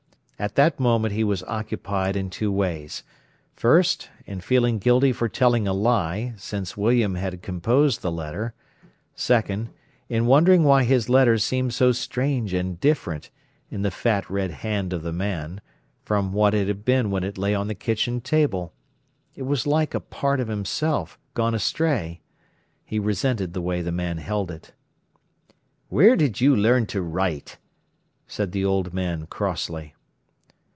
At 0.41 0.55
that 0.55 0.79
moment 0.79 1.13
he 1.13 1.23
was 1.23 1.43
occupied 1.43 2.15
in 2.15 2.31
two 2.31 2.51
ways: 2.51 3.03
first, 3.53 4.09
in 4.25 4.41
feeling 4.41 4.79
guilty 4.79 5.13
for 5.13 5.29
telling 5.29 5.67
a 5.67 5.71
lie, 5.71 6.33
since 6.35 6.75
William 6.75 7.13
had 7.13 7.43
composed 7.43 8.01
the 8.01 8.11
letter; 8.11 8.55
second, 9.13 9.69
in 10.09 10.25
wondering 10.25 10.63
why 10.63 10.83
his 10.83 11.07
letter 11.09 11.37
seemed 11.37 11.75
so 11.75 11.91
strange 11.91 12.55
and 12.55 12.79
different, 12.79 13.29
in 13.69 13.83
the 13.83 13.91
fat, 13.91 14.27
red 14.31 14.49
hand 14.49 14.93
of 14.93 15.03
the 15.03 15.13
man, 15.13 15.61
from 16.01 16.33
what 16.33 16.55
it 16.55 16.67
had 16.67 16.83
been 16.83 17.11
when 17.11 17.23
it 17.23 17.37
lay 17.37 17.53
on 17.53 17.67
the 17.67 17.75
kitchen 17.75 18.19
table. 18.19 18.73
It 19.35 19.43
was 19.43 19.67
like 19.67 19.93
part 20.09 20.39
of 20.39 20.47
himself, 20.47 21.19
gone 21.35 21.53
astray. 21.53 22.19
He 22.83 22.97
resented 22.97 23.53
the 23.53 23.61
way 23.61 23.83
the 23.83 23.91
man 23.91 24.17
held 24.17 24.49
it. 24.49 24.73
"Where 25.89 26.15
did 26.15 26.41
you 26.41 26.55
learn 26.55 26.87
to 26.87 27.03
write?" 27.03 27.59
said 28.25 28.53
the 28.53 28.65
old 28.65 28.91
man 28.91 29.27
crossly. 29.27 29.93